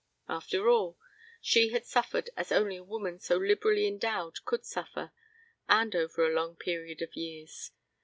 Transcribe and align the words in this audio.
After 0.27 0.67
all, 0.67 0.97
she 1.41 1.69
had 1.69 1.85
suffered 1.85 2.31
as 2.35 2.51
only 2.51 2.75
a 2.77 2.83
woman 2.83 3.19
so 3.19 3.37
liberally 3.37 3.85
endowed 3.85 4.43
could 4.45 4.65
suffer, 4.65 5.11
and 5.69 5.95
over 5.95 6.25
a 6.25 6.33
long 6.33 6.55
period 6.55 7.03
of 7.03 7.15
years. 7.15 7.69